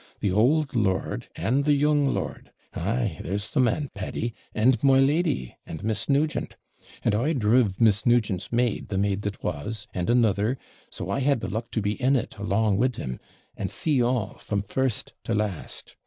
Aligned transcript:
The 0.19 0.31
OULD 0.31 0.75
lord 0.75 1.27
and 1.35 1.63
the 1.63 1.75
young 1.75 2.11
lord 2.11 2.49
(ay, 2.73 3.19
there's 3.21 3.51
the 3.51 3.59
man, 3.59 3.91
Paddy!), 3.93 4.33
and 4.51 4.83
my 4.83 4.97
lady, 4.99 5.55
and 5.63 5.83
Miss 5.83 6.09
Nugent. 6.09 6.55
And 7.03 7.13
I 7.13 7.33
driv 7.33 7.79
Miss 7.79 8.03
Nugent's 8.03 8.51
maid, 8.51 8.87
that 8.87 8.97
maid 8.97 9.21
that 9.21 9.43
was, 9.43 9.85
and 9.93 10.09
another; 10.09 10.57
so 10.89 11.11
I 11.11 11.19
had 11.19 11.39
the 11.41 11.49
luck 11.51 11.69
to 11.73 11.83
be 11.83 12.01
in 12.01 12.15
it 12.15 12.35
along 12.39 12.77
WID 12.77 12.99
'em, 12.99 13.19
and 13.55 13.69
see 13.69 14.01
all, 14.01 14.39
from 14.39 14.63
first 14.63 15.13
to 15.25 15.35
last. 15.35 15.95